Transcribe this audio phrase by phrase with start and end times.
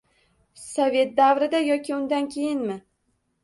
[0.61, 2.83] Sovet davrida yoki undan keyinmi?